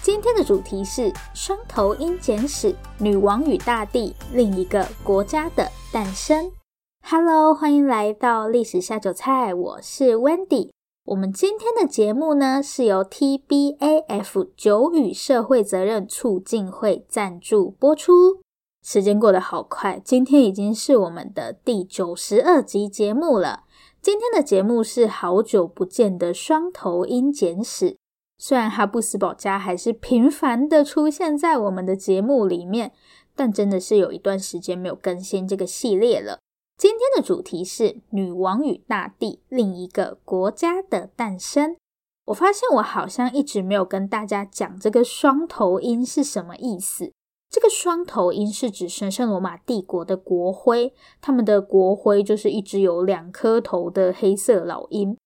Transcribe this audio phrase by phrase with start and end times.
[0.00, 6.50] 今天的主题是双头鹰简史：女王与大地，另一个国家的诞生。
[7.04, 10.70] Hello，欢迎来到历史下酒菜，我是 Wendy。
[11.04, 18.40] 我们今天的节目呢，是由 TBAF 九语社会责任促进会赞助播出。
[18.82, 23.64] 时间过得好快，今天已经是我们的第九十二集节目了。
[24.00, 27.96] 今天的节目是好久不见的双头鹰简史。
[28.38, 32.92] 虽然哈布斯堡家还是频繁的出现在我们的节目里面，
[33.34, 36.38] 但真的是有一段时间没有更新这个系列了。
[36.76, 41.76] 今天的主题是女王与大地，另一个国家的诞生。
[42.26, 47.10] 我发现我好像一直没有跟大家讲这个双头鹰是什么意思。
[47.50, 55.16] 这个双头鹰是指神圣罗马帝国的国徽，他们的国徽就是一只有两颗头的黑色老鹰。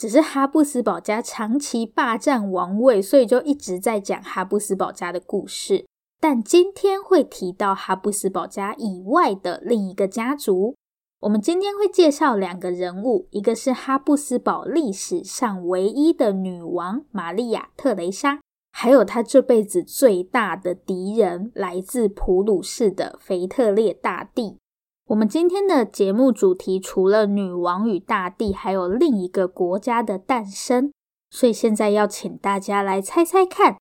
[0.00, 5.84] 只是哈布斯堡家长期霸占王位，所以就一直在讲哈布斯堡家的故事。
[6.18, 10.74] 但今天会提到哈布斯堡家以外的另一个家族。
[11.20, 18.40] 我们今天会介绍两个人物，一个是哈布斯堡历史上唯一的女王玛丽亚·特蕾莎，
[18.72, 24.56] 还有她这辈子最大的敌人，来自普鲁士的腓特烈大帝。
[25.10, 30.92] 我们今天的节目主题除了女王与大地，还有另一个国家的诞生。
[31.30, 33.76] 所以现在要请大家来猜猜看，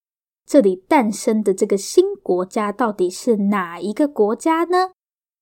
[0.47, 4.89] 这里诞生的这个新国家到底是哪一个国家呢？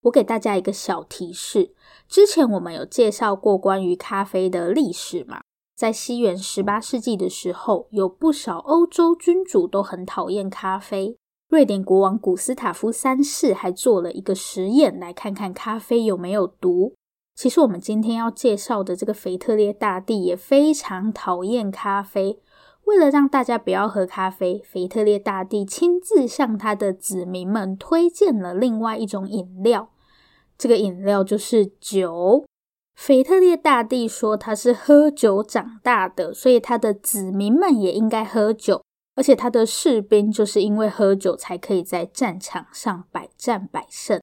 [0.01, 1.73] 我给大家一个小提示：
[2.09, 5.39] 之前我们有介绍过关于咖啡的历史嘛，
[5.77, 11.15] 在西元十八世纪的时候，有不少欧洲君主都很讨厌咖啡。
[11.49, 16.93] 瑞典国王古斯塔夫三世还做了一个实验，来看看咖啡有没有毒。
[17.35, 22.39] 其实我们今天要介绍的这个腓特烈大帝也非常讨厌咖啡。
[22.83, 29.89] 为了让大家不要喝咖啡，腓特烈大帝亲自向他的子民们推荐了另外一种饮料。
[30.57, 32.45] 这个饮料就是酒。
[32.95, 38.81] 腓特烈大帝说他是喝酒长大的，所以他的子民们也应该喝酒。
[39.17, 44.21] 而且他的士兵就是因为喝酒才可以在战场上百战百胜。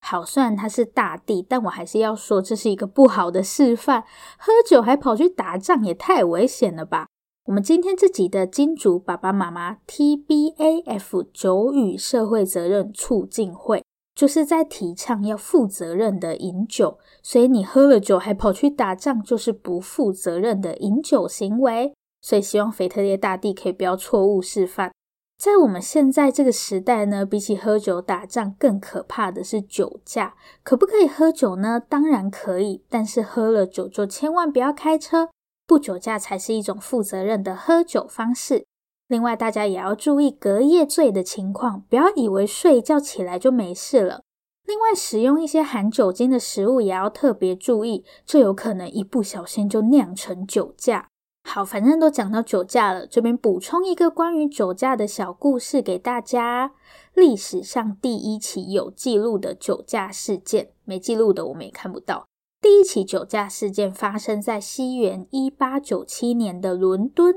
[0.00, 4.02] 好，虽然他是大帝，但我还是要说这是一个不好的示范。
[4.38, 7.06] 喝酒还跑去打仗，也太危险了吧！
[7.44, 13.84] 我们今天这集的金主爸爸妈妈 TBAF 酒与社会责任促进会，
[14.14, 16.98] 就是在提倡要负责任的饮酒。
[17.22, 21.92] 所以你喝了酒还跑去打仗，就是不负责任的饮酒行为。
[22.20, 24.92] 所以，希望腓特烈大帝可以不要错误示范。
[25.38, 30.34] 在我们现在这个时代呢，比起喝酒打仗，更可怕的是酒驾。
[30.62, 31.80] 可不可以喝酒呢？
[31.80, 35.30] 当然可以，但是喝了酒就千万不要开车，
[35.66, 38.66] 不酒驾才是一种负责任的喝酒方式。
[39.08, 44.22] 另外，大家也要注意隔夜醉的情况，不要以为睡一觉起来就没事了。
[44.66, 51.08] 另外，使用一些含酒精的食物也要特别注意，这有可能一不小心就酿成酒驾。
[51.52, 56.74] 好，反正都讲到酒驾了，这边补充一个关于酒驾的小故事给大家。
[57.12, 62.24] 历史上第一起有记录的酒驾事件，没记录的我们也看不到。
[62.60, 67.34] 第一起酒驾事件发生在西元一八九七年的伦敦，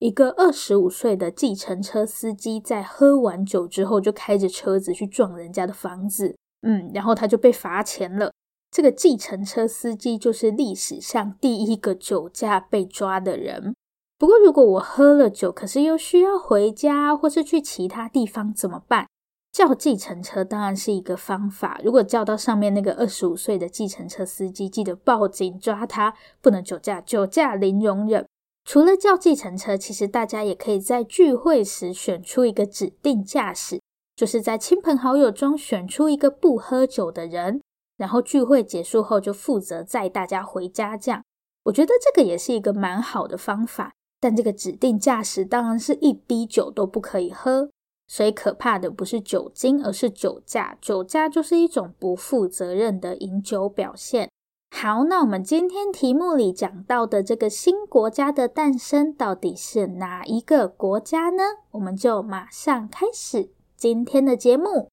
[0.00, 8.32] 一个二十五岁的计程车司机在喝完酒之后，就开着车子去撞人家的房子，嗯，然后他就被罚钱了。
[8.72, 13.74] 这个计程车司机就是历史上第一个酒驾被抓的人。
[14.18, 19.06] 不过，如果我喝了酒，可是又需要回家或是去其他地方怎么办？
[19.52, 21.78] 叫计程车当然是一个方法。
[21.84, 28.26] 如果叫到上面那个二十五岁的计程车司机，记得报警抓他，不能酒驾，酒驾零容忍。
[28.64, 33.82] 除了叫计程车，其实大家也可以在聚会时选出一个指定驾驶，
[34.16, 37.60] 就是在亲朋好友中选出一个不喝酒的人。
[38.02, 41.22] 然后聚会结束后就负责载大家回家，这样
[41.66, 43.92] 我觉得这个也是一个蛮好的方法。
[44.18, 47.70] 但这个指定驾驶当然是一滴酒都不可以喝。
[48.08, 50.76] 所以可怕的不是酒精，而是酒驾。
[50.80, 54.28] 酒驾就是一种不负责任的饮酒表现。
[54.74, 61.44] 好，那我们今天题目里讲到的这个新国家的诞生，到底是哪一个国家呢？
[61.70, 64.88] 我们就马上开始今天的节目。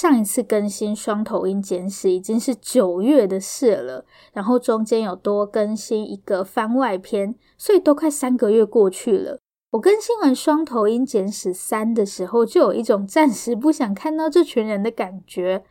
[0.00, 9.40] 上一次更新双头鹰简史已经是九月的事了，然后中间有多更新一个番外篇，所以都快三个月过去了。
[9.72, 15.64] 我更新完《双头鹰简史三》的时候，就有一种暂时不想看到这群人的感觉。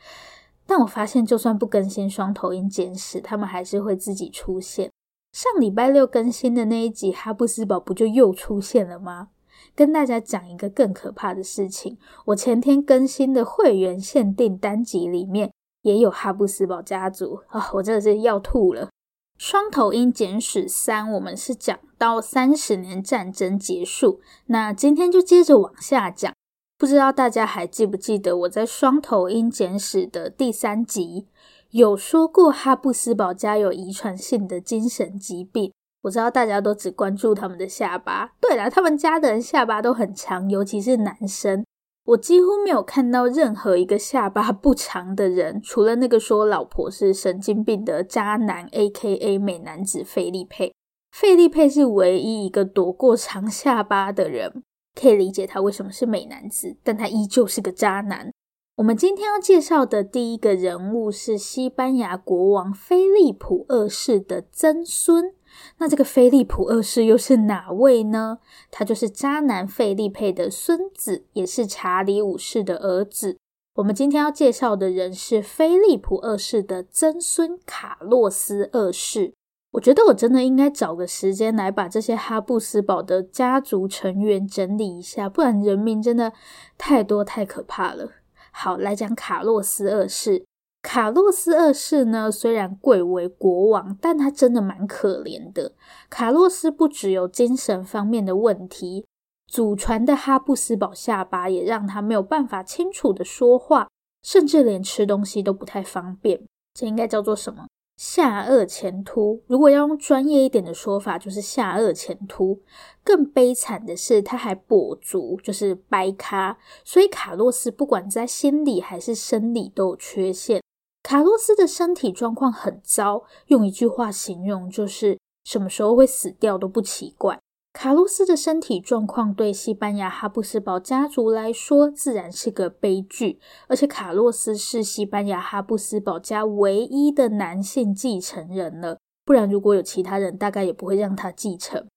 [0.65, 4.91] 但我发现，就算不更新《双头鹰简史》，他们还是会自己出现。
[5.31, 9.29] 上礼拜六更新的那一集，哈布斯堡不就又出现了吗？
[9.77, 15.53] 跟大家讲一个更可怕的事情，我前天更新的会员限定单集里面
[15.83, 18.89] 也有哈布斯堡家族啊、我真的是要吐了。
[19.37, 26.33] 双头鹰简史三，我们是讲到三十年战争结束，那今天就接着往下讲。
[26.79, 31.27] 不知道大家还记不记得我在双头鹰简史的第三集
[31.69, 35.71] 有说过哈布斯堡家有遗传性的精神疾病？
[36.07, 41.65] 我知道大家都只关注他们的下巴，对了，他们家的人下巴都很长，尤其是男生。
[42.05, 49.37] 我几乎没有看到任何一个下巴不长的人，除了那个说老婆是神经病的渣男 （A.K.A.
[49.37, 50.73] 美男子）费利佩。
[51.11, 54.63] 费利佩是唯一一个躲过长下巴的人，
[54.95, 58.31] 可以理解他为什么是美男子，但他依旧是个渣男。
[58.77, 65.33] 我们今天要介绍的第一个人物是西班牙国王菲利普二世的曾孙。
[65.77, 68.39] 那这个菲利普二世又是哪位呢？
[68.71, 73.37] 他就是渣男费利佩的孙子，也是查理五世的儿子。
[73.75, 79.33] 我们今天要介绍的人是菲利普二世的曾孙卡洛斯二世。
[79.73, 86.33] 我觉得我真的应该找个时间来把这些哈布斯堡的家族成员整理一下，不然人名真的
[86.77, 88.09] 太多太可怕了。
[88.51, 90.45] 好，来讲卡洛斯二世。
[90.81, 95.73] 卡洛斯二世呢，虽然贵为国王，但他真的蛮可怜的。
[96.09, 99.05] 卡洛斯不只有精神方面的问题，
[99.47, 103.89] 祖传的哈布斯堡下巴也让他没有办法清楚的说话，
[104.23, 106.41] 甚至连吃东西都不太方便。
[106.73, 107.65] 这应该叫做什么？
[107.97, 109.41] 下颚前凸。
[109.47, 112.61] 如果要用专业一点的说法，就是下颚前凸。
[113.03, 116.57] 更悲惨的是，他还跛足，就是掰咖。
[116.85, 120.61] 所以卡洛斯不管在心理还是生理都有缺陷。
[121.07, 127.39] 卡洛斯的身体状况很糟，用一句话形容就是什么时候会死掉都不奇怪。
[127.71, 133.39] 卡洛斯的身体状况对西班牙哈布斯堡家族来说自然是个悲剧，
[133.69, 141.87] 而且卡洛斯是西班牙哈布斯堡家唯一的男性继承人了，不然如果有其他人，大概也不会让他继承。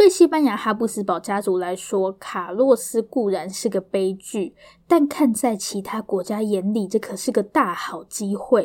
[0.00, 4.54] 对西班牙哈布斯堡家族来说，卡洛斯固然是个悲剧，
[4.88, 8.62] 但看在其他国家眼里，这可是个大好机会。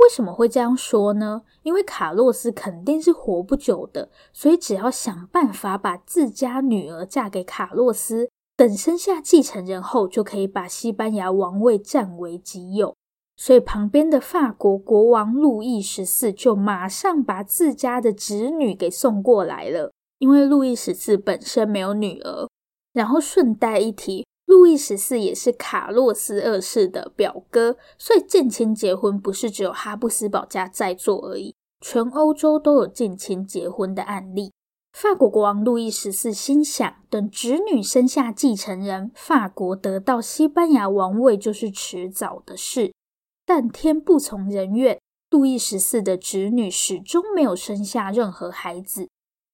[0.00, 1.42] 为什么会这样说呢？
[1.62, 12.96] 因为卡洛斯肯定是活不久的，所以只要想办法把自家女儿嫁给卡洛斯，等生下继承人后，就可以把西班牙王位占为己有。
[13.36, 19.92] 所以旁边的法国国王路易十四就马上把自家的侄女给送过来了。
[20.22, 22.48] 因为路易十四本身没有女儿，
[22.92, 34.52] 然后顺带一提，路易十四也是卡洛斯二世的表哥，所以近亲结婚不是只有哈布斯堡家在做而已，全欧洲都有近亲结婚的案例。
[34.92, 42.92] 法国国王路易十四心想，等侄女生下继承人，法国得到西班牙王位就是迟早的事。
[43.44, 45.00] 但天不从人愿，
[45.30, 49.08] 路易十四的侄女始终没有生下任何孩子。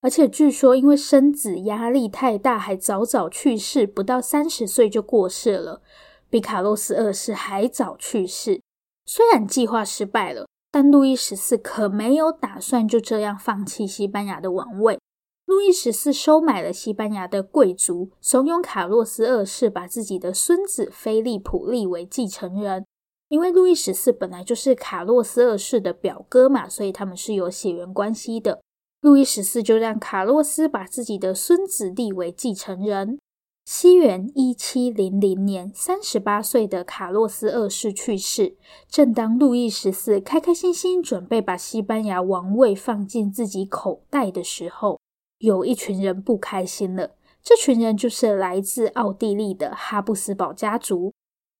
[0.09, 5.83] 而且据说，因为生子压力太大，还早早去世，不到三十岁就过世了，
[6.31, 8.63] 比卡洛斯二世还早去世。
[9.05, 14.99] 虽然计划失败了，但路易十四可没有打算就这样放弃西班牙的王位。
[15.45, 22.87] 路易十四收买了西班牙的贵族，怂恿卡洛斯二世把自己的孙子菲利普立为继承人。
[23.29, 28.63] 因为路易十四本来就是卡洛斯二世的表哥嘛，所以他们是有血缘关系的。
[29.01, 33.19] 路易十四就让卡洛斯把自己的孙子立为继承人。
[33.65, 38.57] 西元一七零零年，三十八岁的卡洛斯二世去世。
[38.89, 44.99] 正当路易十四开开心心准备把西班牙王位放进自己口袋的时候，
[45.39, 47.13] 有一群人不开心了。
[47.43, 51.13] 这群人就是来自奥地利的哈布斯堡家族。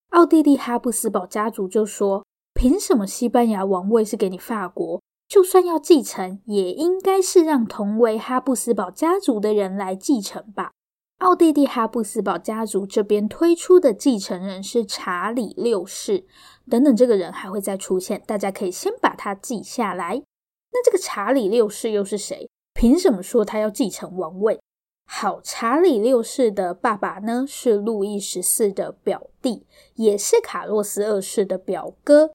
[0.09, 4.99] 奥地利哈布斯堡家族就说：“凭什么西班牙王位是给你法国？”
[5.29, 10.71] 就算要继承，也应该是让同为哈布斯堡家族的人来继承吧。
[11.19, 16.25] 奥地利哈布斯堡家族这边推出的继承人是查理六世，
[16.67, 20.23] 等等，这个人还会再出现，大家可以先把他记下来。
[20.71, 22.49] 那这个查理六世又是谁？
[22.73, 24.59] 凭什么说他要继承王位？
[25.05, 32.31] 好，查理六世的爸爸呢，是路易十四的表弟，也是卡洛斯二世的表哥，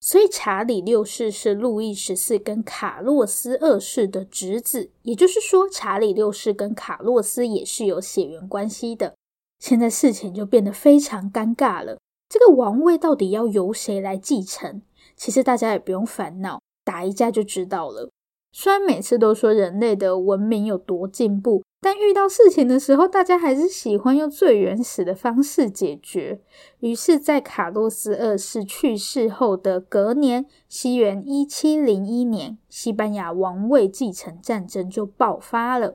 [0.00, 9.14] 所以查理六世是路易十四跟卡洛斯二世的侄子，也就是说，查理六世跟卡洛斯也是有血缘关系的。
[9.58, 14.82] 现在事情就变得非常尴尬了，这个王位到底要由谁来继承？
[15.16, 18.08] 其实大家也不用烦恼，打一架就知道了。
[18.52, 26.40] 虽然每次都说人类的文明有多进步，但遇到事情的时候，大家还是喜欢用最原始的方式解决。
[26.80, 35.94] 于是，在卡洛斯二世去世后的隔年，西元一七零一年，西班牙王位继承战争就爆发了。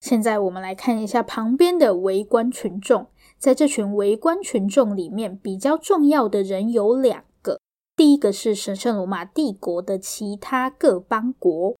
[0.00, 3.06] 现在我们来看一下旁边的围观群众，
[3.38, 7.60] 在这群围观群众里面，比较重要的人有两个，
[7.94, 11.76] 第一个是神圣罗马帝国的其他各邦国。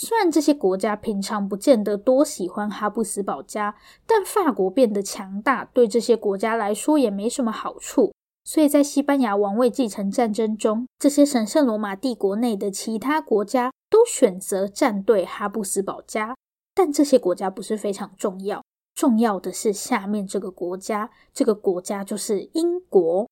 [0.00, 3.74] 虽然这些国家平常不见得多喜欢哈布斯堡家，
[4.06, 8.14] 但法国变得强大，对这些国家来说也没什么好处。
[8.44, 16.36] 所以在西班牙王位继承战争中，这些神圣罗马帝国内的其他国家都选择站队哈布斯堡家。
[16.76, 18.62] 但这些国家不是非常重要，
[18.94, 23.28] 重要的是下面这个国家，这个国家就是英国。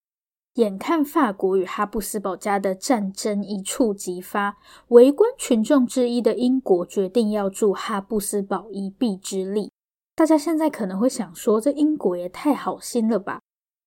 [0.56, 4.56] 眼看法国与哈布斯堡家的战争一触即发，
[4.88, 9.70] 围观群众之一的英国决定要助哈布斯堡一臂之力。
[10.14, 13.40] 大家现在可能会想说，这英国也太好心了吧？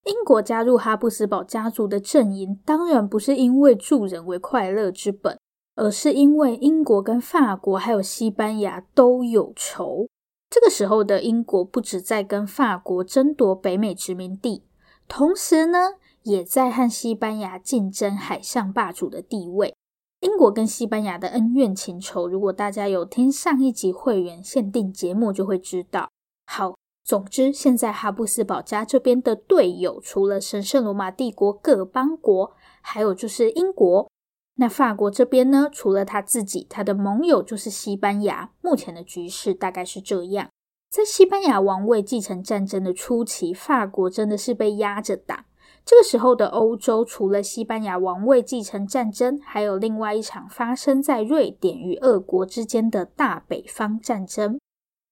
[0.05, 5.39] 英国加入哈布斯堡家族的阵营，当然不是因为助人为快乐之本，
[5.75, 10.07] 而是因为英国跟法国还有西班牙都有仇。
[10.51, 14.63] 这个时候的英国不止在跟法国争夺北美殖民地，
[15.07, 19.75] 同时呢，也在和西班牙竞争海上霸主的地位。
[20.21, 26.09] 英国跟西班牙的恩怨情仇，如果大家有听上一集会员限定节目，就会知道。
[26.45, 34.09] 好，总之现在哈布斯堡家这边的队友，除了神圣罗马帝国各邦国，还有就是英国。
[34.55, 35.69] 那法国这边呢？
[35.71, 38.51] 除了他自己，他的盟友就是西班牙。
[38.61, 40.49] 目前的局势大概是这样。
[40.91, 45.45] 在西班牙王位继承战争的初期，法国真的是被压着打。
[45.85, 54.59] 这个时候的欧洲，除了西班牙王位继承战争，还有另外一场发生在瑞典与俄国之间的大北方战争。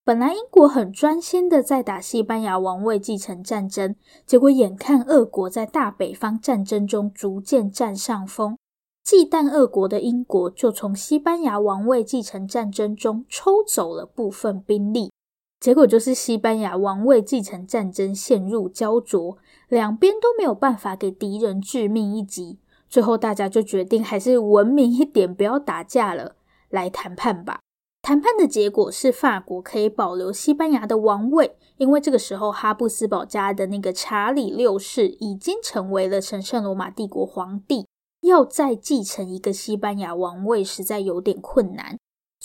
[0.06, 3.96] 本来英国很专心的在打西班牙王位继承战争，
[4.26, 8.58] 结果眼看俄国在大北方战争中逐渐占上风，
[9.04, 15.12] 忌惮俄国的英国就从西班牙王位继承战争中抽走了部分兵力。
[15.60, 22.60] 结果就是西班牙王位继承战争陷入胶着，两边都没有办法给敌人致命一击。
[22.90, 26.36] 最后大家就决定还是文明一点，不要打架了，
[26.70, 27.60] 来谈判吧。
[28.02, 37.86] 谈判的结果是法国可以保留西班牙的王位，因为这个时候哈布斯堡家的那个查理六世已经成为了神圣罗马帝国皇帝，
[38.22, 41.98] 要再继承一个西班牙王位实在有点困难。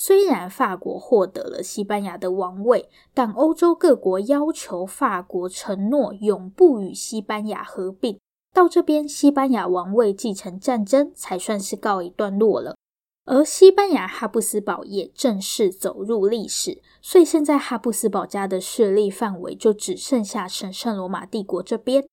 [0.04, 8.18] 虽然法国获得了西班牙的王位，但欧洲各国要求法国承诺永不与西班牙合并。
[8.52, 12.74] 到这边，西班牙王位继承战争才算是告一段落了。
[13.26, 22.04] 而西班牙哈布斯堡也正式走入历史，所以现在哈布斯堡家的势力范围就只剩下神圣罗马帝国这边。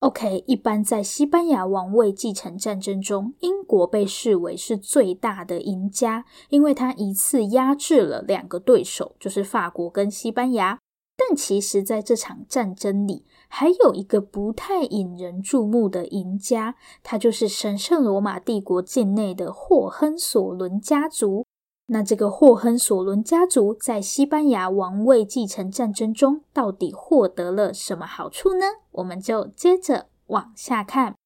[0.00, 10.78] OK，一般在西班牙王位继承战争中，英国被视为是最大的赢家，因为他一次压制了两个对手，就是法国跟西班牙。
[11.18, 21.44] 但其实，在这场战争里，还有一个不太引人注目的赢家，他就是神圣罗马帝国境内的霍亨索伦家族。
[21.92, 28.64] 那这个霍亨索伦家族在西班牙王位继承战争中到底获得了什么好处呢？
[28.92, 31.16] 我们就接着往下看。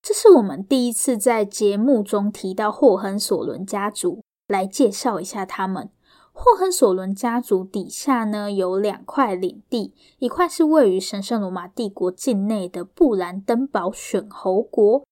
[0.00, 5.90] 这是我们第一次在节目中提到霍亨索伦家族，来介绍一下他们。
[6.32, 15.04] 霍亨索伦家族底下呢，有两块领地，一块是位于神圣罗马帝国境内的布兰登堡选侯国。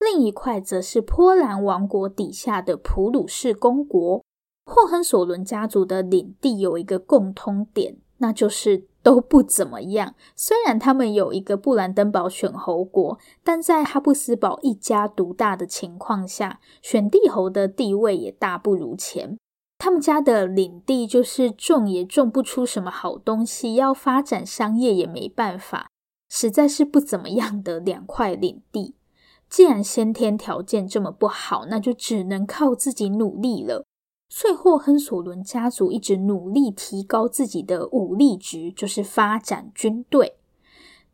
[0.00, 4.24] 另一块则是波兰王国底下的普鲁士公国。
[4.64, 10.14] 霍亨索伦家族的领地有一个共通点，那就是都不怎么样。
[10.34, 19.36] 虽然他们有一个布兰登堡选侯国，但在哈布斯堡一家独大的情况下，选帝侯的地位也大不如前。
[19.76, 25.90] 他们家的领地就是种也种不出什么好东西，要发展商业也没办法，
[26.30, 28.94] 实在是不怎么样的两块领地。
[29.50, 33.84] 既然先天条件这么不好，那就只能靠自己努力了。
[34.28, 40.36] 所以霍亨索伦家族一直努力提高自己的武力值，就是发展军队。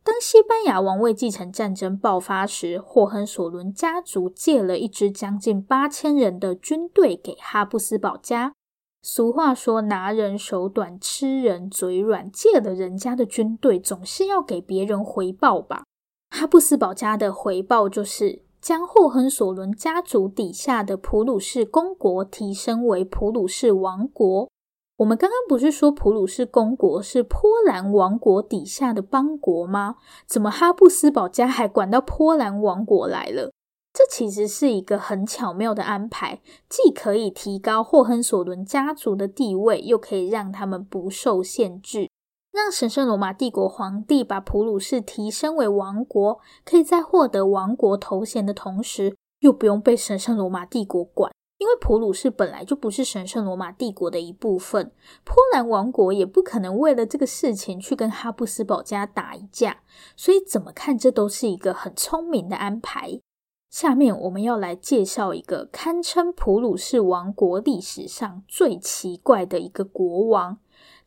[0.03, 8.53] 当西班牙王位继承战争爆发时，霍亨索伦家族借了一支将近八千人的军队给哈布斯堡家。
[9.01, 15.83] 俗话说：“拿人手短，吃人嘴软。”借了人家的军队，总是要给别人回报吧？
[16.29, 18.41] 哈布斯堡家的回报就是。
[18.59, 24.49] 将霍亨索伦家族底下的普鲁士公国提升为普鲁士王国。
[24.97, 29.97] 我们刚刚不是说普鲁士公国是波兰王国底下的邦国吗？
[30.25, 33.51] 怎么哈布斯堡家还管到波兰王国来了？
[33.93, 42.09] 这其实是一个很巧妙的安排，既可以提高霍亨索伦家族的地位，又可以让他们不受限制。
[42.57, 54.91] 让神圣罗马帝国皇帝把普鲁士提升为王国，可以在获得王国头衔的同时，又不用被神圣罗马帝国管，因为普鲁士本来就不是神圣罗马帝国的一部分。
[55.23, 59.81] 波兰王国也不可能为了这个事情去跟哈布斯堡家打一架，
[60.15, 63.21] 所以怎么看这都是一个很聪明的安排。
[63.69, 70.57] 下面我们要来介绍一个堪称普鲁士王国历史上最奇怪的一个国王。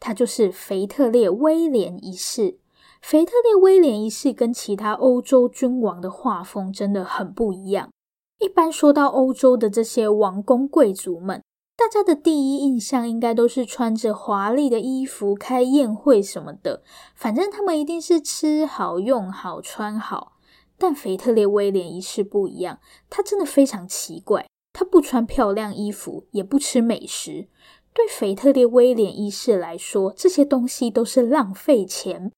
[0.00, 2.58] 他就是腓特烈威廉一世。
[3.00, 7.88] 腓特烈威廉一世跟其他欧洲君王的画风真的很不一样。
[8.38, 11.42] 一般说到欧洲的这些王公贵族们，
[11.76, 16.82] 大家的第一印象应该都是穿着华丽的衣服开宴会什么的，
[17.14, 20.32] 反正他们一定是吃好、用好、穿好。
[20.78, 22.78] 但腓特烈威廉一世不一样，
[23.10, 27.48] 他真的非常奇怪，他不穿漂亮衣服，也不吃美食。
[27.92, 32.30] 对腓特烈威廉一世来说，这些东西都是浪费钱。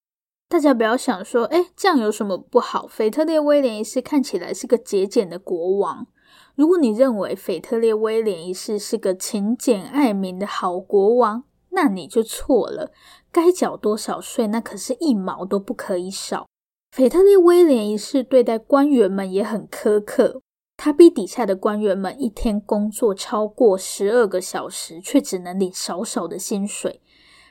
[0.48, 2.86] 大家不要想说，诶，这样有什么不好？
[2.86, 6.06] 腓特烈威廉一世看起来是个节俭的国王。
[6.54, 12.90] 如果你认为腓特烈威廉一世是个勤俭爱民的好国王，那你就错了。
[13.30, 16.46] 该缴多少税，那可是一毛都不可以少。
[16.90, 20.42] 腓特烈威廉一世对待官员们也很苛刻。
[20.84, 27.00] 他逼底下的官员们一天工作超过十二个小时，却只能领少少的薪水。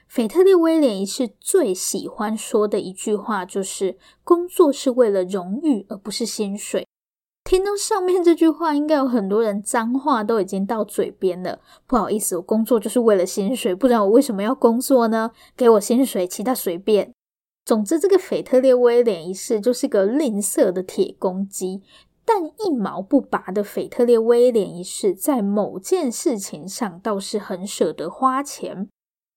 [0.06, 6.86] 腓特烈威廉一世最喜欢说的一句话就是：“工作是为了荣誉，而不是薪水。”
[7.50, 11.62] 听到上面这句话，应该有很多人脏话都已经到嘴边了。
[11.88, 15.32] 不好意思，我工作就是为了薪水，不然我为什么要工作呢？
[15.56, 17.13] 给我薪水，其他随便。
[17.63, 21.82] 总之，这个腓特烈威廉一世就是个吝啬的铁公鸡。
[22.34, 28.88] 但一毛不拔的腓特烈威廉一世，在某件事情上倒是很舍得花钱。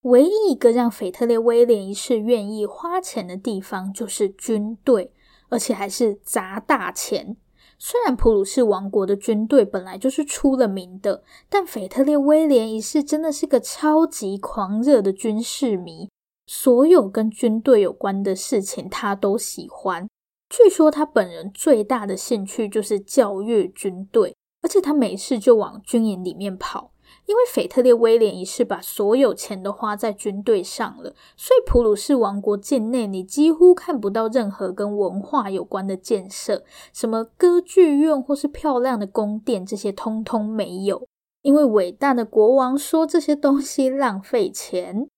[0.03, 5.13] 唯一一个让腓特烈威廉一世愿意花钱的地方，就是军队，
[5.49, 7.37] 而且还是砸大钱。
[7.81, 16.09] 虽然普鲁士王国的军队本来就是出了名的，但腓特烈威廉一世真的是个超级狂热的军事迷，
[16.47, 20.09] 所有跟军队有关的事情他都喜欢。
[20.57, 26.93] 据说他本人最大的兴趣就是教育军队，而且他没事就往军营里面跑。
[27.27, 36.63] 因为腓特烈威廉一世把所有钱都花在军队上了，所以普鲁士王国境内你几乎看不到任何跟文化有关的建设，
[36.93, 41.09] 什么歌剧院或是漂亮的宫殿，这些通通没有。
[41.43, 45.09] 因为伟大的国王说这些东西浪费钱。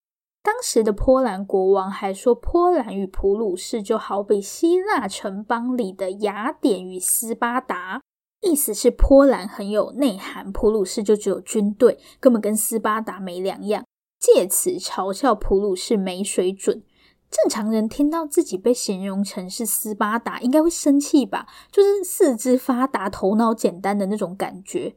[0.47, 8.01] 当时的波兰国王还说，波兰与普鲁士就好比希腊城邦里的雅典与斯巴达，
[8.43, 13.85] 意思是波兰很有内涵，普鲁士就只有军队，根本跟斯巴达没两样，
[14.21, 16.85] 借此嘲笑普鲁士没水准。
[17.29, 21.49] 正常人听到自己被形容成是斯巴达，应该会生气吧？
[21.73, 24.95] 就是四肢发达、头脑简单的那种感觉。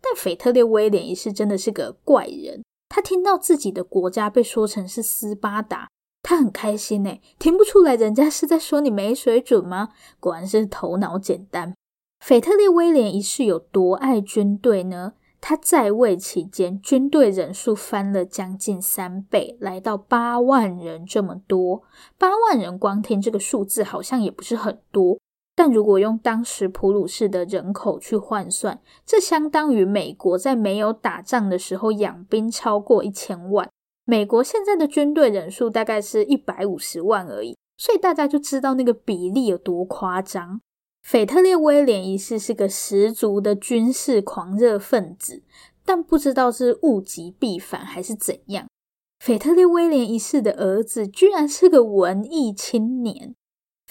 [0.00, 2.62] 但腓特烈威廉一世真的是个怪人。
[2.94, 5.88] 他听到自己的国家被说成是斯巴达，
[6.22, 9.88] 他很开心诶，听不出来人家是在说你没水准吗？
[10.20, 11.72] 果然是头脑简单。
[12.20, 15.14] 腓特烈威廉一世有多爱军队呢？
[15.40, 21.82] 他在位期间，军队人数翻了将近三倍，来到八万人这么多。
[22.18, 25.18] 八万人光听这个数字好像也不是很多。
[25.54, 33.68] 但如果用当时普鲁士的人口去换算，这相当于美国在没有打仗的时候养兵超过一千万。
[34.04, 40.60] 美国现在的军队人数大概是一百五十万而已，所以大家就知道那个比例有多夸张。
[41.02, 45.42] 腓特烈威廉一世是个十足的军事狂热分子，
[45.84, 48.66] 但不知道是物极必反还是怎样。
[49.18, 53.34] 腓特烈威廉一世的儿子居然是个文艺青年。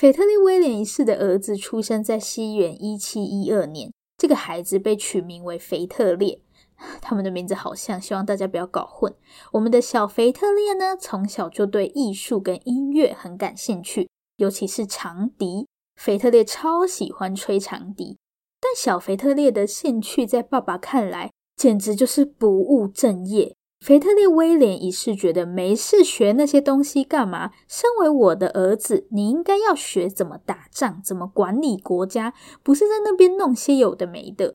[0.02, 6.42] 腓特烈威廉一世的儿子出生在西元一七一二年，这个孩子被取名为腓特烈。
[7.00, 9.14] 他们的名字好像，希望大家不要搞混。
[9.52, 15.68] 我们的小腓特烈呢，从小就对艺术跟音乐很感兴趣，尤其是长笛。
[15.94, 18.18] 腓特烈超喜欢吹长笛，
[18.60, 23.56] 但小腓特烈的兴趣在爸爸看来简直就是不务正业。
[23.82, 27.50] 腓特烈威廉一世觉得没事学那些东西干嘛？
[27.68, 34.54] 身为我的儿子，你应该要学怎么打仗，怎么管理国家，不是在那边弄些有的没的。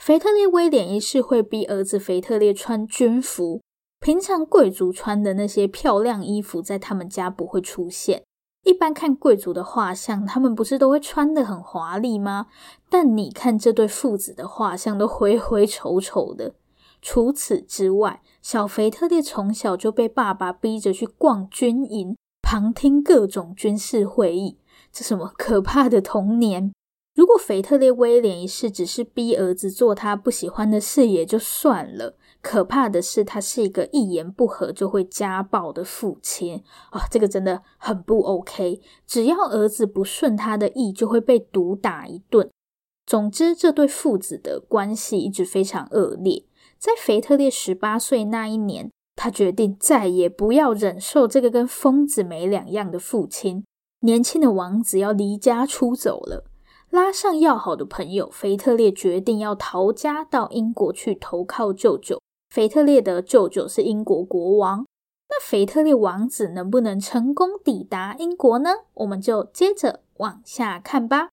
[0.00, 3.60] 腓特烈威廉一世会逼儿子腓特烈穿军服，
[4.00, 8.24] 平常贵族穿的那些漂亮衣服在他们家不会出现。
[8.64, 12.48] 一般看贵族的画像，他们不是都会穿得很华丽吗？
[12.90, 16.56] 但你看这对父子的画像，都灰灰丑丑的。
[17.00, 24.58] 除此之外，小腓特烈从小就被爸爸逼着去逛军营，旁听各种军事会议。
[24.92, 26.70] 这什么可怕的童年？
[27.14, 32.18] 如果腓特烈威廉一世只是逼儿子做他不喜欢的事也就算了。
[32.42, 37.02] 可怕的是，他是一个一言不合就会家暴的父亲啊、哦！
[37.10, 38.82] 这个真的很不 OK。
[39.06, 42.50] 只要儿子不顺他的意，就会被毒打一顿。
[43.06, 46.44] 总之，这对父子的关系一直非常恶劣。
[46.78, 53.64] 在腓特烈十八岁那一年，他决定再也不要忍受这个跟疯子没两样的父亲。
[54.00, 56.44] 年轻的王子要离家出走了，
[56.90, 62.20] 拉上要好的朋友，腓特烈决定要逃家到英国去投靠舅舅。
[62.50, 64.86] 腓特烈的舅舅是英国国王，
[65.30, 68.70] 那腓特烈王子能不能成功抵达英国呢？
[68.92, 71.30] 我们就接着往下看吧。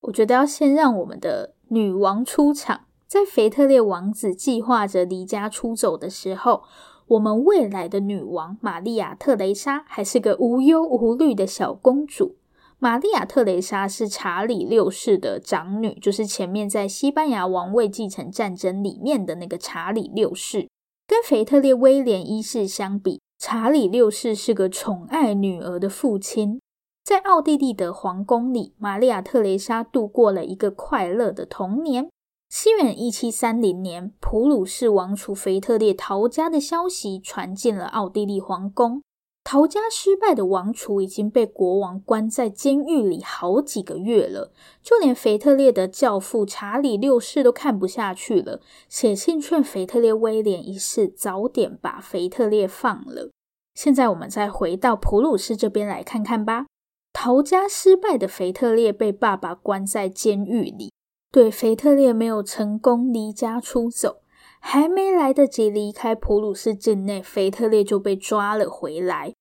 [0.00, 2.86] 我觉得要先让我们的女王出场。
[3.10, 6.62] 在腓特烈王子计划着离家出走的时候，
[7.08, 12.36] 我们未来的女王玛丽亚·特蕾莎还是个无忧无虑的小公主。
[12.78, 20.68] 玛丽亚·特蕾莎是查理六世的长女，就是前面在西班牙王位继承战争里面的那个查理六世。
[21.08, 26.60] 跟腓特烈威廉一世相比，查理六世是个宠爱女儿的父亲。
[27.04, 32.08] 在奥地利的皇宫里，玛丽亚·特蕾莎度过了一个快乐的童年。
[32.50, 39.04] 西元一七三零年，普鲁士王储腓特烈逃家的消息传进了奥地利皇宫。
[39.44, 53.30] 逃家失败的王储已经被国王关在监狱里好几个月了，就连腓特烈的教父查理六世都看不下去了，写信劝腓特烈威廉一世早点把腓特烈放了。
[53.74, 56.66] 现在我们再回到普鲁士这边来看看吧。
[57.12, 60.92] 逃家失败的腓特烈被爸爸关在监狱里，
[61.30, 64.22] 对腓特烈没有成功离家出走。
[64.62, 69.32] 还没来得及离开普鲁士境内，腓特烈就被抓了回来。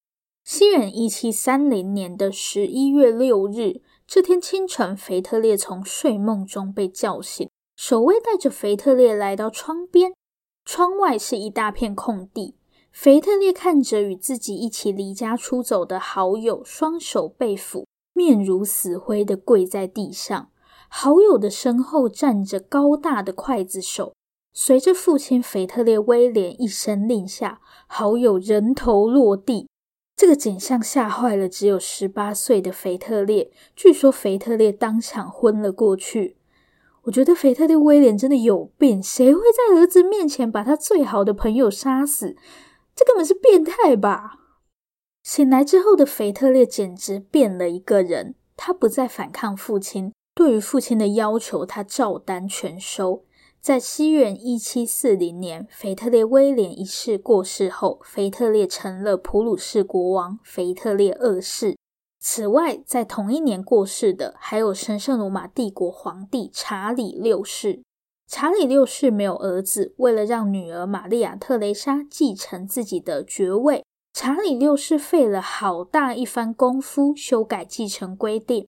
[0.46, 10.14] 西元一七三零年的十一月六日，这天清晨，腓特烈从睡梦中被叫醒，守卫带着腓特烈来到窗边，
[10.64, 12.56] 窗外是一大片空地。
[12.94, 20.50] 腓特烈看着与自己一起离家出走的好友，双手被抚，面如死灰的跪在地上。
[20.90, 24.14] 好友的身后站着高大的刽子手。
[24.52, 29.70] 随着父亲腓特烈威廉一声令下，好友人头落地。
[30.18, 33.52] 这个景象吓坏了只有十八岁的腓特烈。
[33.76, 36.36] 据说腓特烈当场昏了过去。
[37.04, 42.36] 我觉得腓特烈威廉真的有病，谁会在儿子面前把他最好的朋友杀死？
[42.94, 44.40] 这根本是变态吧！
[45.24, 48.36] 醒来之后的腓特烈简直变了一个人。
[48.58, 53.26] 他不再反抗父亲，对于父亲的要求，他照单全收。
[53.60, 61.76] 在西元一七四零年，腓特烈威廉一世过世后，腓特烈成了普鲁士国王腓特烈二世。
[62.22, 67.82] 此外，在同一年过世的还有神圣罗马帝国皇帝查理六世。
[68.26, 78.66] 查理六世没有儿子，为了让女儿玛丽亚特蕾莎继承自己的爵位，查理六世费了好大一番功夫修改继承规定。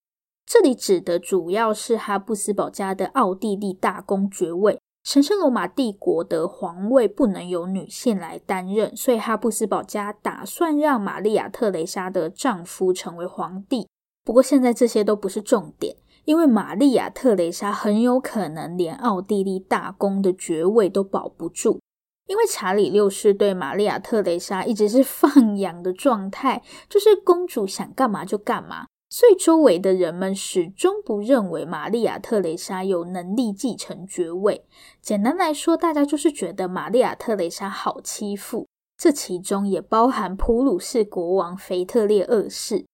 [0.53, 4.81] 这里指的主要是哈布斯堡家的奥地利大公爵位。
[5.01, 13.87] 神圣罗马帝国的皇位不能由女性来担任，所以哈布斯堡家打算让玛丽亚特蕾莎的丈夫成为皇帝。
[14.25, 21.79] 不过现在这些都不是重点，因为玛丽亚特蕾莎很有可能连奥地利大公的爵位都保不住。
[22.27, 34.65] 因为查理六世对玛丽亚·特蕾莎一直是放养的状态，就是公主想干嘛就干嘛，所以周围的人们始终不认为玛丽亚·特蕾莎有能力继承爵位。
[35.01, 38.69] 简单来说，大家就是觉得玛丽亚·特蕾莎好欺负。
[38.97, 42.85] 这其中也包含普鲁士国王腓特烈二世。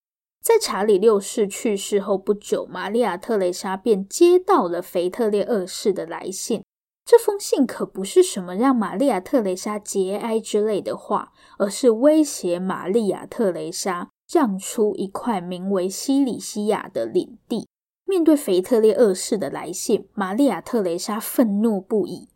[0.42, 6.64] 在查理六世去世后不久，玛丽亚·特蕾莎便接到了腓特烈二世的来信。
[7.06, 17.68] 这封信可不是什么让玛丽亚·特蕾莎节哀之类的话，而是威胁玛丽亚·特蕾莎让出一块名为西里西亚的领地。
[18.06, 22.30] 面对腓特烈二世的来信，玛丽亚·特蕾莎愤怒不已。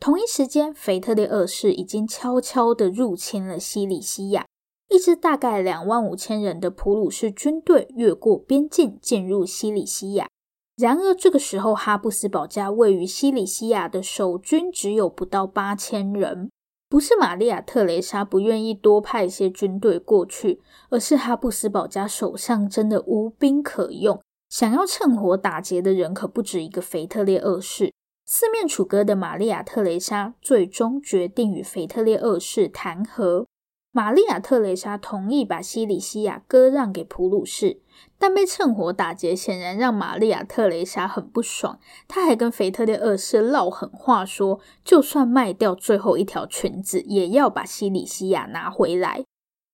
[0.00, 4.46] 同一时间，腓特烈二世已经悄悄地入侵了西里西亚，
[4.88, 10.28] 一支大概两万五千人的普鲁士军队越过边境进入西里西亚。
[10.76, 16.50] 然而，这个时候，哈布斯堡家位于西里西亚的守军只有不到八千人。
[16.90, 24.18] 不是玛利亚·特蕾莎不愿意多派一些军队过去，而是哈布斯堡家手上真的无兵可用。
[24.48, 27.92] 想要趁火打劫的人可不止一个腓特烈二世。
[28.24, 33.46] 四面楚歌的玛利亚·特蕾莎最终决定与腓特烈二世谈和。
[33.90, 37.80] 玛丽亚·特蕾莎同意把西里西亚割让给普鲁士。
[38.16, 41.80] 但被趁火打劫，显然让玛丽亚·特蕾莎很不爽。
[42.06, 49.24] 她还跟腓特烈二世撂狠话说，就算卖掉最后一条裙子，也要把西里西亚拿回来。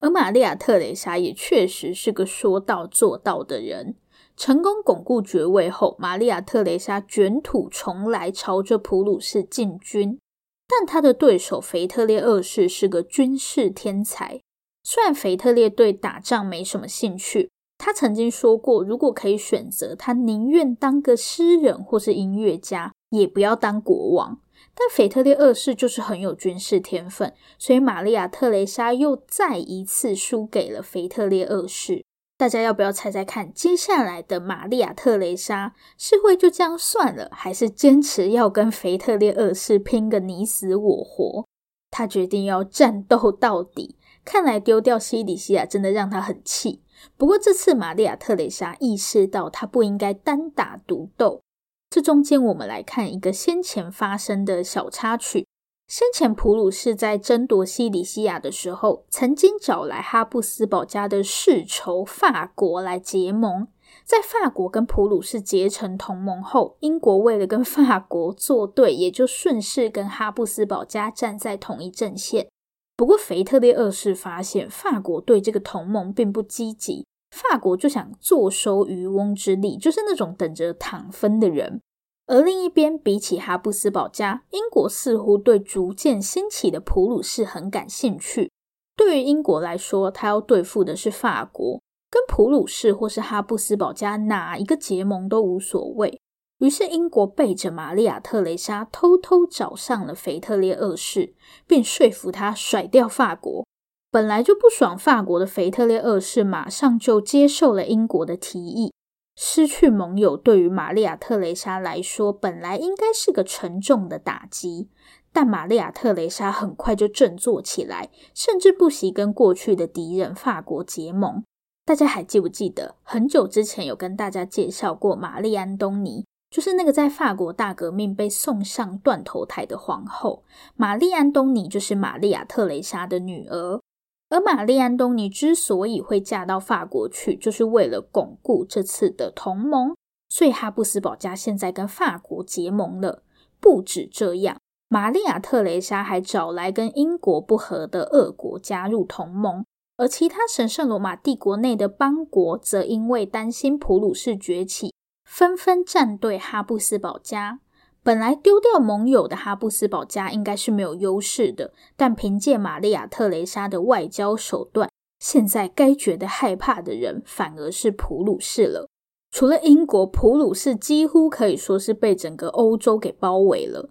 [0.01, 3.97] 而玛丽亚·特蕾莎也确实是个说到做到的人。
[4.37, 10.19] 成功巩固爵位后，玛丽亚·特蕾莎卷土重来，朝着普鲁士进军。
[10.67, 14.41] 但他的对手腓特烈二世是个军事天才，
[14.83, 17.51] 虽然腓特烈对打仗没什么兴趣。
[17.77, 24.41] 他曾经说过，如果可以选择，他宁愿当个诗人或是音乐家，也不要当国王。
[24.75, 32.05] 但腓特烈二世就是很有军事天分，所以玛丽亚·特蕾莎又再一次输给了腓特烈二世。
[32.37, 41.45] 大家要不要猜猜看，接下来的玛丽亚·特蕾莎是会就这样算了，还是坚持要跟腓特烈二世拼个你死我活？
[41.91, 43.97] 他决定要战斗到底。
[44.25, 46.83] 看来丢掉西里西亚真的让他很气。
[47.17, 51.43] 不过这次玛丽亚·特蕾莎意识到，她不应该单打独斗。
[51.91, 55.47] 这中间，我们来看一个先前发生的小插曲。
[55.97, 63.69] 先前普鲁士在争夺西里西亚的时候，曾经找来哈布斯堡家的世仇法国来结盟。
[64.05, 72.49] 在法国跟普鲁士结成同盟后，英国为了跟法国作对，也就顺势跟哈布斯堡家站在同一阵线。
[72.97, 81.81] 不过，腓特烈二世发现法国对这个同盟并不积极，法国就想坐收渔翁之利，就是那种等着躺分的人。
[82.27, 88.51] 而另一边，比起哈布斯堡家，英国似乎对逐渐兴起的普鲁士很感兴趣。
[88.97, 96.19] 对于英国来说，他要对付的是法国，跟普鲁士或是哈布斯堡家哪一个结盟都无所谓。
[96.59, 101.35] 于是，英国背着玛丽亚·特蕾莎偷偷找上了腓特烈二世，
[101.67, 103.67] 并说服他甩掉法国。
[104.11, 108.93] 本来就不爽法国的腓特烈二世，马上就接受了英国的提议。
[109.37, 114.89] 失去盟友对于玛丽亚·特蕾莎来说，本来应该是个沉重的打击。
[115.33, 121.43] 但玛丽亚·特蕾莎很快就振作起来，甚至不惜跟过去的敌人法国结盟。
[121.85, 126.25] 大家还记不记得，很久之前有跟大家介绍过玛丽·安东尼？
[126.49, 130.45] 就是那个在法国大革命被送上断头台的皇后
[130.77, 133.81] 玛丽安东尼，就是玛丽亚特蕾莎的女儿。
[134.31, 139.95] 而玛丽安东尼之所以会嫁到法国去，就是为了巩固这次的同盟。
[140.29, 143.23] 所以哈布斯堡家现在跟法国结盟了。
[143.61, 144.59] 不止这样，
[144.89, 149.65] 玛丽亚特蕾莎还找来跟英国不合的俄国加入同盟，
[149.97, 154.93] 而其他神圣罗马帝国内的邦国则因为担心普鲁士崛起。
[155.25, 157.61] 纷纷站队哈布斯堡家。
[158.05, 168.87] 本来丢掉盟友的哈布斯堡家应该是没有优势的，但凭借玛丽亚·特蕾莎的外交手段，现在该觉得害怕的人反而是普鲁士了。
[169.31, 173.89] 除了英国，普鲁士几乎可以说是被整个欧洲给包围了。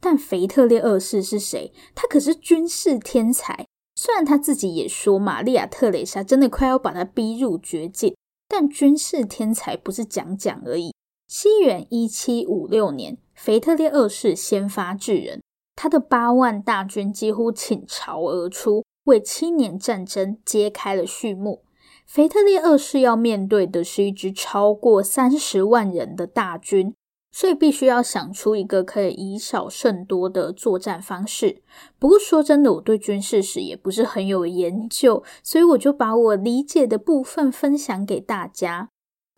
[0.00, 1.70] 但腓特烈二世是谁？
[1.94, 3.66] 他可是军事天才。
[3.94, 8.16] 虽然他自己也说玛丽亚·特蕾莎真的快要把他逼入绝境。
[8.48, 10.94] 但军事天才不是讲讲而已。
[11.28, 15.42] 西元一七五六年，腓特烈二世先发制人，
[15.74, 21.62] 他的八万大军几乎倾巢而出，为七年战争揭开了序幕。
[22.06, 26.94] 腓特烈二世要面对的是一支超过三十万人的大军，
[27.32, 31.62] 所以必须要想出一个可以以少胜多的作战方式。
[31.98, 38.90] 不过说真的，我对军事史也不是很有研究，所以我就把我理解的部分分享给大家。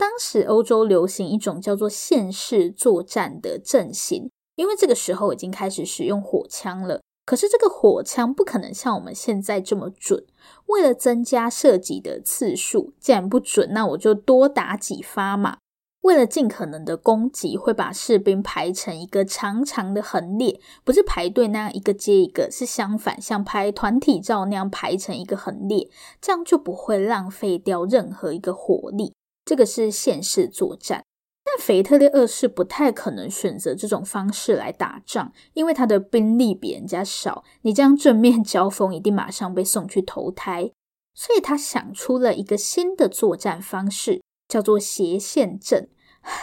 [0.03, 7.01] 当时欧洲流行一种叫做线式作战的阵型，因为这个时候已经开始使用火枪了。
[7.25, 10.27] 可是这个火枪不可能像我们现在这么准。
[10.67, 15.59] 为了增加射击的次数，既然不准，那我就多打几发嘛。
[16.01, 25.89] 为了尽可能的攻击，会把士兵排成一个长长的横列，不是排队那样一个接一个，是相反，像拍团体照那样排成一个横列，
[26.21, 29.15] 这样就不会浪费掉任何一个火力。
[29.45, 31.05] 这个是线式作战。
[31.45, 40.71] 但腓特烈二世不太可能选择这种方式来打仗，因为他的兵力比人家少，你这样正面交锋，一定马上被送去投胎。
[41.15, 44.21] 所以他想出了一个新的作战方式。
[44.49, 45.89] 叫做斜线阵，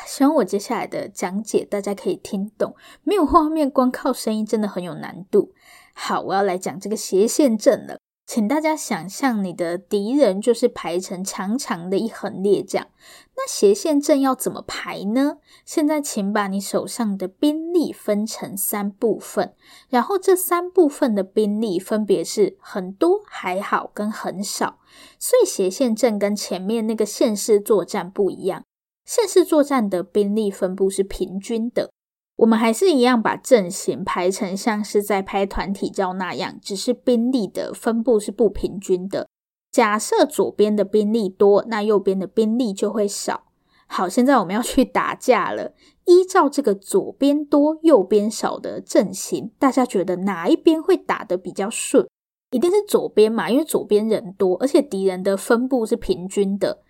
[0.07, 2.75] 希望我接下来的讲解大家可以听懂。
[3.03, 5.53] 没有画面，光靠声音真的很有难度。
[5.93, 7.99] 好，我要来讲这个斜线阵了。
[8.29, 12.87] 请大家想象你的敌人就是排成长长的一横列这样。
[13.35, 15.39] 那斜线阵要怎么排呢？
[15.65, 19.55] 现在请把你手上的兵力分成三部分，
[19.89, 24.77] 然后这三部分的兵力分别是很多、还好跟很少。
[25.17, 28.63] 所以斜线阵跟前面那个线式作战不一样，
[29.05, 31.89] 线式作战的兵力分布是平均的。
[32.39, 39.27] 我们还是一样把阵型排成像是在拍团体照那样，只是兵力的分布是不平均的。
[39.71, 43.43] 假设左边的兵力多，那右边的兵力就会少。
[43.87, 45.73] 好，现在我们要去打架了。
[46.05, 52.07] 依照这个左边多、右边少的阵型，大家觉得哪一边会打得比较顺？
[52.51, 56.81] 一定是左边嘛，因为左边人多，而且敌人的分布是平均的。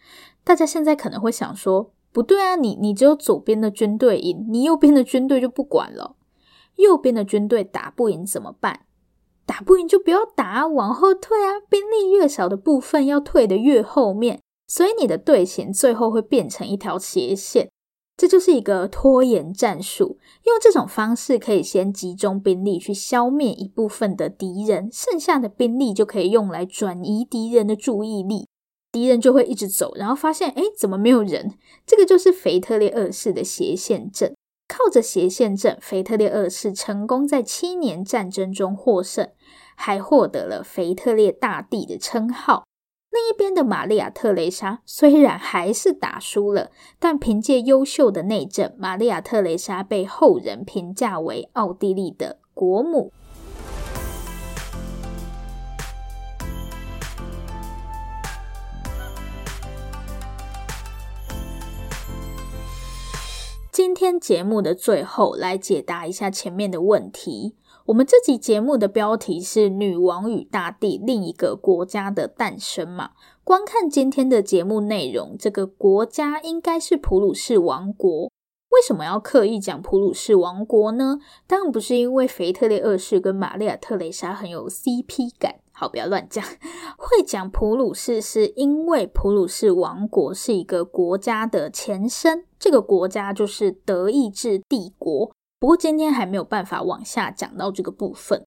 [0.43, 6.15] 大家现在可能会想说，不对啊，你你只有左边的军队赢，你右边的军队就不管了。
[6.75, 8.81] 右边的军队打不赢怎么办？
[9.45, 11.59] 打不赢就不要打，往后退啊。
[11.69, 17.69] 兵力越少的部分要退得越后面，所以你的队形最后会变成一条斜线。
[18.15, 28.47] 这就是一个拖延战术，用这种方式可以先集中兵力去消灭一部分的敌人，剩下的兵力就可以用来转移敌人的注意力，
[28.91, 31.53] 敌人就会一直走，然后发现，诶，怎么没有人？
[31.85, 34.33] 这个就是腓特烈二世的斜线阵。
[34.67, 39.29] 靠着斜线阵，腓特烈二世成功在七年战争中获胜，
[39.75, 42.63] 还获得了腓特烈大帝的称号。
[43.11, 53.11] 另一边的玛利亚·特蕾莎虽然还是打输了，但凭借优秀的内政，玛利亚·特蕾莎被后人评价为奥地利的国母。
[63.81, 67.55] 今天节目的最后，来解答一下前面的问题。
[67.85, 73.11] 我们这集节目的标题是《女王与大帝：另一个国家的诞生》嘛？
[73.45, 78.29] 观看今天的节目内容，这个国家应该是普鲁士王国。
[78.71, 81.19] 为什么要刻意讲普鲁士王国呢？
[81.47, 85.55] 当然不是因为腓特烈二世跟玛利亚特蕾莎很有 CP 感。
[85.71, 86.43] 好，不要乱讲。
[87.09, 95.31] 会讲普鲁士，是因为普鲁士王国是一个国家的前身，这个国家就是德意志帝国。
[95.59, 98.45] 不过今天还没有办法往下讲到这个部分。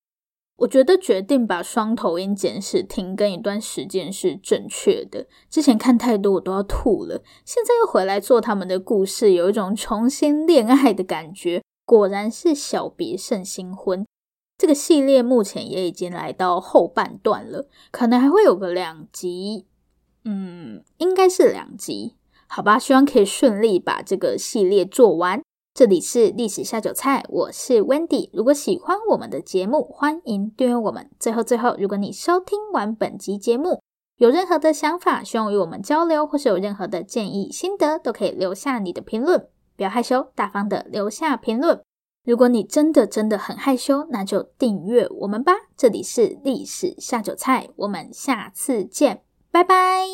[0.59, 5.27] 我觉得决定把双头鹰简史停更一段时间是正确的。
[5.51, 7.21] 之前看太多，我都要吐了。
[7.45, 11.61] 现在又回来做他们的故事，有一种重新恋爱的感觉。
[11.85, 14.07] 果然是小别胜新婚。
[14.63, 19.67] 这个系列目前也已经来到后半段了，可能还会有个两集。
[20.25, 22.15] 嗯，应该是两集。
[22.47, 25.43] 好吧，希望可以顺利把这个系列做完。
[25.75, 28.31] 这里是历史下酒菜，我是 Wendy。
[28.33, 31.11] 如果喜欢我们的节目，欢迎订阅我们。
[31.19, 33.83] 最后最后，如果你收听完本集节目，
[34.19, 39.49] 有任何的想法，希望与我们交流，或是有任何的建议心得，都可以留下你的评论。
[39.77, 41.83] 不要害羞，大方的留下评论。
[42.25, 45.53] 如果你真的真的很害羞，那就订阅我们吧。
[45.77, 50.07] 这里是历史下酒菜，我们下次见，拜拜。